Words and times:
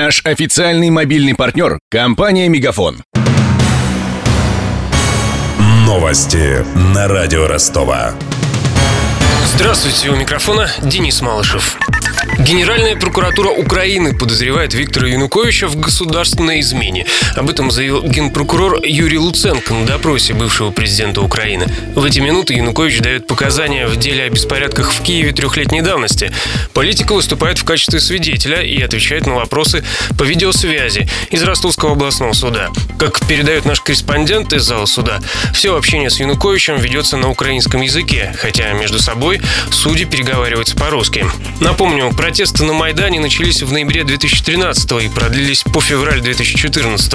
Наш 0.00 0.20
официальный 0.24 0.90
мобильный 0.90 1.34
партнер– 1.34 1.80
компания 1.90 2.48
«Мегафон». 2.48 3.02
Новости 5.84 6.64
на 6.94 7.08
радио 7.08 7.48
Ростова. 7.48 8.12
Здравствуйте, 9.44 10.10
у 10.10 10.14
микрофона 10.14 10.70
Денис 10.84 11.20
Малышев. 11.20 11.76
Генеральная 12.38 12.94
прокуратура 12.94 13.50
Украины 13.50 14.16
подозревает 14.16 14.72
Виктора 14.72 15.08
Януковича 15.08 15.66
в 15.66 15.76
государственной 15.76 16.60
измене. 16.60 17.04
Об 17.34 17.50
этом 17.50 17.72
заявил 17.72 18.02
генпрокурор 18.02 18.78
Юрий 18.84 19.18
Луценко 19.18 19.74
на 19.74 19.84
допросе 19.84 20.34
бывшего 20.34 20.70
президента 20.70 21.20
Украины. 21.20 21.66
В 21.96 22.04
эти 22.04 22.20
минуты 22.20 22.54
Янукович 22.54 23.00
дает 23.00 23.26
показания 23.26 23.88
в 23.88 23.96
деле 23.96 24.22
о 24.22 24.30
беспорядках 24.30 24.92
в 24.92 25.02
Киеве 25.02 25.32
трехлетней 25.32 25.80
давности. 25.80 26.32
Политика 26.74 27.12
выступает 27.12 27.58
в 27.58 27.64
качестве 27.64 27.98
свидетеля 27.98 28.62
и 28.62 28.80
отвечает 28.80 29.26
на 29.26 29.34
вопросы 29.34 29.84
по 30.16 30.22
видеосвязи 30.22 31.08
из 31.30 31.42
Ростовского 31.42 31.92
областного 31.92 32.34
суда. 32.34 32.68
Как 33.00 33.26
передает 33.26 33.64
наш 33.64 33.80
корреспондент 33.80 34.52
из 34.52 34.62
зала 34.62 34.86
суда, 34.86 35.18
все 35.52 35.76
общение 35.76 36.08
с 36.08 36.20
Януковичем 36.20 36.76
ведется 36.76 37.16
на 37.16 37.30
украинском 37.30 37.80
языке, 37.80 38.32
хотя 38.38 38.72
между 38.74 39.00
собой 39.00 39.40
судьи 39.72 40.04
переговариваются 40.04 40.76
по-русски. 40.76 41.26
Напомню, 41.60 42.12
протесты 42.28 42.62
на 42.64 42.74
Майдане 42.74 43.20
начались 43.20 43.62
в 43.62 43.72
ноябре 43.72 44.04
2013 44.04 44.92
и 45.02 45.08
продлились 45.08 45.62
по 45.62 45.80
февраль 45.80 46.20
2014. 46.20 47.14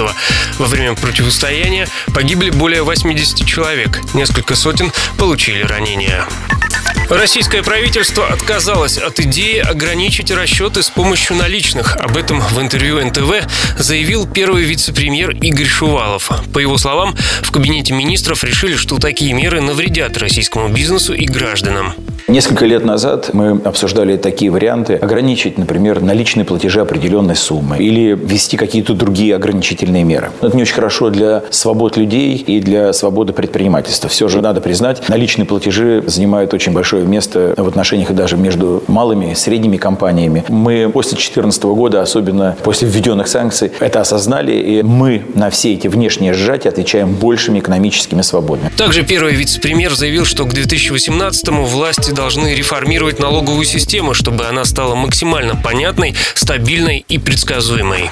Во 0.58 0.66
время 0.66 0.96
противостояния 0.96 1.86
погибли 2.12 2.50
более 2.50 2.82
80 2.82 3.46
человек, 3.46 4.00
несколько 4.12 4.56
сотен 4.56 4.90
получили 5.16 5.62
ранения. 5.62 6.26
Российское 7.08 7.62
правительство 7.62 8.26
отказалось 8.26 8.98
от 8.98 9.20
идеи 9.20 9.58
ограничить 9.58 10.32
расчеты 10.32 10.82
с 10.82 10.90
помощью 10.90 11.36
наличных. 11.36 11.96
Об 11.98 12.16
этом 12.16 12.40
в 12.40 12.60
интервью 12.60 13.00
НТВ 13.06 13.46
заявил 13.78 14.26
первый 14.26 14.64
вице-премьер 14.64 15.30
Игорь 15.30 15.68
Шувалов. 15.68 16.28
По 16.52 16.58
его 16.58 16.76
словам, 16.76 17.14
в 17.42 17.52
кабинете 17.52 17.94
министров 17.94 18.42
решили, 18.42 18.74
что 18.74 18.98
такие 18.98 19.32
меры 19.32 19.60
навредят 19.60 20.18
российскому 20.18 20.70
бизнесу 20.70 21.14
и 21.14 21.26
гражданам. 21.26 21.94
Несколько 22.26 22.64
лет 22.64 22.86
назад 22.86 23.30
мы 23.34 23.60
обсуждали 23.64 24.16
такие 24.16 24.50
варианты. 24.50 24.94
Ограничить, 24.94 25.58
например, 25.58 26.00
наличные 26.00 26.46
платежи 26.46 26.80
определенной 26.80 27.36
суммы 27.36 27.76
или 27.76 28.14
ввести 28.14 28.56
какие-то 28.56 28.94
другие 28.94 29.36
ограничительные 29.36 30.04
меры. 30.04 30.30
Это 30.40 30.56
не 30.56 30.62
очень 30.62 30.74
хорошо 30.74 31.10
для 31.10 31.42
свобод 31.50 31.98
людей 31.98 32.36
и 32.36 32.60
для 32.60 32.94
свободы 32.94 33.34
предпринимательства. 33.34 34.08
Все 34.08 34.28
же 34.28 34.40
надо 34.40 34.62
признать, 34.62 35.06
наличные 35.10 35.44
платежи 35.44 36.02
занимают 36.06 36.54
очень 36.54 36.72
большое 36.72 37.04
место 37.04 37.52
в 37.58 37.68
отношениях 37.68 38.10
даже 38.12 38.38
между 38.38 38.82
малыми 38.86 39.32
и 39.32 39.34
средними 39.34 39.76
компаниями. 39.76 40.44
Мы 40.48 40.88
после 40.90 41.10
2014 41.10 41.62
года, 41.64 42.00
особенно 42.00 42.56
после 42.62 42.88
введенных 42.88 43.28
санкций, 43.28 43.70
это 43.80 44.00
осознали, 44.00 44.52
и 44.52 44.82
мы 44.82 45.24
на 45.34 45.50
все 45.50 45.74
эти 45.74 45.88
внешние 45.88 46.32
сжатия 46.32 46.70
отвечаем 46.70 47.14
большими 47.14 47.58
экономическими 47.58 48.22
свободами. 48.22 48.70
Также 48.78 49.02
первый 49.02 49.34
вице-премьер 49.34 49.94
заявил, 49.94 50.24
что 50.24 50.46
к 50.46 50.54
2018-му 50.54 51.64
власти 51.66 52.13
должны 52.14 52.54
реформировать 52.54 53.18
налоговую 53.18 53.64
систему, 53.64 54.14
чтобы 54.14 54.46
она 54.46 54.64
стала 54.64 54.94
максимально 54.94 55.56
понятной, 55.56 56.14
стабильной 56.34 57.04
и 57.08 57.18
предсказуемой. 57.18 58.10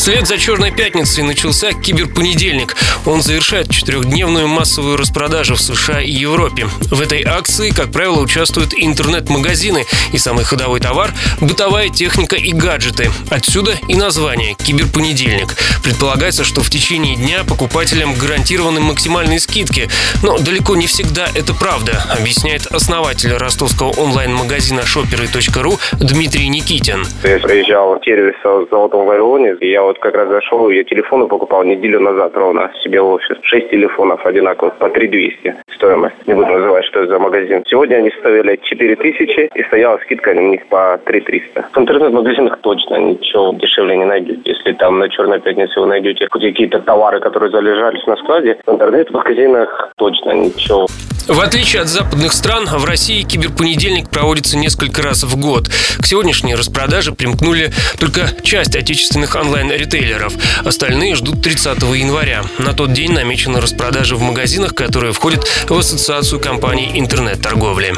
Вслед 0.00 0.26
за 0.26 0.38
«Черной 0.38 0.70
пятницей» 0.72 1.22
начался 1.22 1.74
киберпонедельник. 1.74 2.74
Он 3.04 3.20
завершает 3.20 3.70
четырехдневную 3.70 4.48
массовую 4.48 4.96
распродажу 4.96 5.56
в 5.56 5.60
США 5.60 6.00
и 6.00 6.10
Европе. 6.10 6.68
В 6.90 7.02
этой 7.02 7.22
акции, 7.22 7.68
как 7.68 7.92
правило, 7.92 8.18
участвуют 8.22 8.72
интернет-магазины 8.74 9.84
и 10.14 10.16
самый 10.16 10.44
ходовой 10.44 10.80
товар– 10.80 11.10
бытовая 11.42 11.90
техника 11.90 12.36
и 12.36 12.50
гаджеты. 12.50 13.10
Отсюда 13.30 13.72
и 13.88 13.94
название 13.94 14.54
«Киберпонедельник». 14.54 15.48
Предполагается, 15.84 16.44
что 16.44 16.62
в 16.62 16.70
течение 16.70 17.16
дня 17.16 17.44
покупателям 17.46 18.14
гарантированы 18.14 18.80
максимальные 18.80 19.38
скидки. 19.38 19.90
Но 20.22 20.38
далеко 20.38 20.76
не 20.76 20.86
всегда 20.86 21.28
это 21.34 21.52
правда, 21.52 22.06
объясняет 22.18 22.64
основатель 22.68 23.34
ростовского 23.34 23.90
онлайн-магазина 23.90 24.80
shoppery.ru 24.80 25.78
Дмитрий 25.98 26.48
Никитин. 26.48 27.04
Я 27.22 27.38
приезжал 27.38 28.00
в 28.00 28.02
сервис 28.02 28.36
в 28.42 28.66
Золотом 28.70 29.04
Вавилоне, 29.04 29.56
и 29.60 29.70
я 29.70 29.89
вот 29.90 29.98
как 29.98 30.14
раз 30.14 30.28
зашел, 30.28 30.70
я 30.70 30.84
телефоны 30.84 31.26
покупал 31.26 31.64
неделю 31.64 32.00
назад 32.00 32.36
ровно 32.36 32.70
себе 32.82 33.00
в 33.00 33.08
офис. 33.08 33.36
Шесть 33.42 33.70
телефонов 33.70 34.24
одинаковых 34.24 34.74
по 34.74 34.88
3200 34.88 35.54
стоимость. 35.74 36.14
Не 36.26 36.34
буду 36.34 36.46
называть, 36.46 36.84
что 36.84 37.00
это 37.00 37.12
за 37.12 37.18
магазин. 37.18 37.64
Сегодня 37.66 37.96
они 37.96 38.10
стоили 38.20 38.56
4000 38.62 39.50
и 39.52 39.62
стояла 39.64 39.98
скидка 39.98 40.34
на 40.34 40.40
них 40.40 40.66
по 40.66 41.00
3300. 41.04 41.70
В 41.72 41.78
интернет-магазинах 41.78 42.58
точно 42.60 42.96
ничего 42.96 43.52
дешевле 43.54 43.96
не 43.96 44.04
найдете. 44.04 44.40
Если 44.44 44.72
там 44.72 44.98
на 44.98 45.08
Черной 45.08 45.40
пятнице 45.40 45.80
вы 45.80 45.86
найдете 45.86 46.28
хоть 46.30 46.42
какие-то 46.42 46.80
товары, 46.80 47.18
которые 47.18 47.50
залежались 47.50 48.06
на 48.06 48.16
складе, 48.16 48.58
в 48.64 48.70
интернет-магазинах 48.70 49.92
точно 49.96 50.32
ничего. 50.32 50.86
В 51.30 51.40
отличие 51.40 51.82
от 51.82 51.88
западных 51.88 52.32
стран, 52.32 52.66
в 52.66 52.84
России 52.84 53.22
киберпонедельник 53.22 54.10
проводится 54.10 54.56
несколько 54.56 55.00
раз 55.00 55.22
в 55.22 55.36
год. 55.36 55.70
К 56.00 56.04
сегодняшней 56.04 56.56
распродаже 56.56 57.12
примкнули 57.12 57.72
только 58.00 58.34
часть 58.42 58.74
отечественных 58.74 59.36
онлайн-ритейлеров. 59.36 60.32
Остальные 60.64 61.14
ждут 61.14 61.40
30 61.40 61.82
января. 61.82 62.42
На 62.58 62.72
тот 62.72 62.92
день 62.92 63.12
намечена 63.12 63.60
распродажа 63.60 64.16
в 64.16 64.22
магазинах, 64.22 64.74
которые 64.74 65.12
входят 65.12 65.46
в 65.68 65.78
ассоциацию 65.78 66.40
компаний 66.40 66.90
интернет-торговли. 66.94 67.94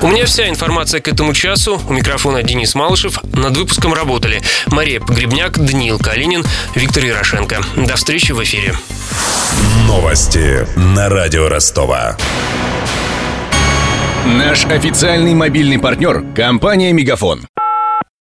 У 0.00 0.08
меня 0.08 0.24
вся 0.24 0.48
информация 0.48 1.02
к 1.02 1.08
этому 1.08 1.34
часу. 1.34 1.82
У 1.86 1.92
микрофона 1.92 2.42
Денис 2.42 2.74
Малышев. 2.74 3.22
Над 3.34 3.54
выпуском 3.58 3.92
работали 3.92 4.42
Мария 4.68 5.00
Погребняк, 5.00 5.58
Даниил 5.58 5.98
Калинин, 5.98 6.42
Виктор 6.74 7.04
Ярошенко. 7.04 7.62
До 7.76 7.96
встречи 7.96 8.32
в 8.32 8.42
эфире. 8.42 8.74
Новости 9.94 10.66
на 10.76 11.08
радио 11.08 11.48
Ростова. 11.48 12.16
Наш 14.26 14.64
официальный 14.64 15.34
мобильный 15.34 15.78
партнер– 15.78 16.24
компания 16.36 16.92
«Мегафон». 16.92 17.42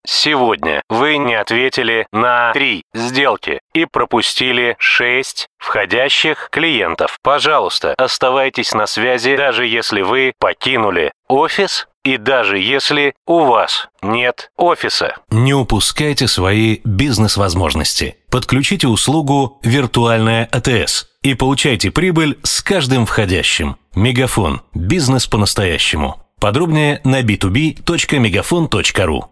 Сегодня 0.07 0.83
вы 0.91 1.17
не 1.17 1.35
ответили 1.35 2.07
на 2.13 2.53
три 2.53 2.83
сделки 2.93 3.61
и 3.73 3.87
пропустили 3.87 4.77
6 4.79 5.47
входящих 5.57 6.49
клиентов. 6.53 7.17
Пожалуйста, 7.23 7.95
оставайтесь 7.97 8.75
на 8.75 8.87
связи, 8.87 9.35
даже 9.39 9.65
если 9.65 10.03
вы 10.03 10.35
покинули 10.39 11.11
офис 11.27 11.87
и 12.05 12.19
даже 12.19 12.59
если 12.59 13.15
у 13.27 13.45
вас 13.45 13.89
нет 14.03 14.51
офиса. 14.59 15.17
Не 15.31 15.55
упускайте 15.55 16.29
свои 16.29 16.81
бизнес-возможности. 16.85 18.19
Подключите 18.31 18.89
услугу 18.89 19.59
«Виртуальная 19.63 20.47
АТС» 20.53 21.12
и 21.23 21.35
получайте 21.35 21.91
прибыль 21.91 22.39
с 22.43 22.63
каждым 22.63 23.05
входящим. 23.07 23.77
Мегафон. 23.95 24.61
Бизнес 24.75 25.27
по-настоящему. 25.27 26.23
Подробнее 26.41 27.01
на 27.05 27.23
b2b.мегафон.ру 27.23 29.27